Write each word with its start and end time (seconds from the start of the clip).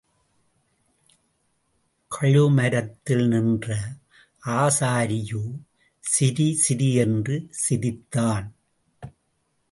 கழுமரத்தில் 2.11 3.27
நின்ற 3.27 3.77
ஆசாரியோ 4.45 5.43
சிரி 6.03 6.47
சிரி 6.55 6.93
என்று 6.93 7.47
சிரித்தான். 7.51 8.47